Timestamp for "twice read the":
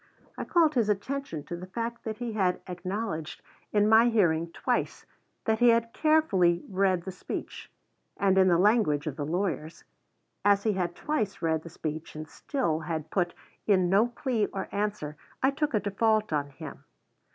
10.95-11.69